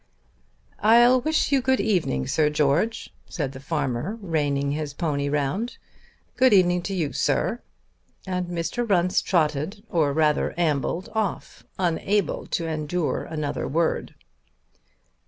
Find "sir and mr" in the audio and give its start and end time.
7.13-8.89